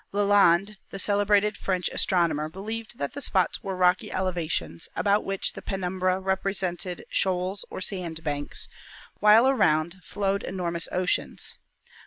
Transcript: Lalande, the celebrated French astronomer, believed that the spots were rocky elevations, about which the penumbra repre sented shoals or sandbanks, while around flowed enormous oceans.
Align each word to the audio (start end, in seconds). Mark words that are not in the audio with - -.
Lalande, 0.11 0.77
the 0.89 0.97
celebrated 0.97 1.55
French 1.55 1.87
astronomer, 1.89 2.49
believed 2.49 2.97
that 2.97 3.13
the 3.13 3.21
spots 3.21 3.61
were 3.61 3.75
rocky 3.75 4.11
elevations, 4.11 4.89
about 4.95 5.23
which 5.23 5.53
the 5.53 5.61
penumbra 5.61 6.19
repre 6.19 6.55
sented 6.57 7.03
shoals 7.11 7.65
or 7.69 7.81
sandbanks, 7.81 8.67
while 9.19 9.47
around 9.47 9.97
flowed 10.03 10.41
enormous 10.41 10.87
oceans. 10.91 11.53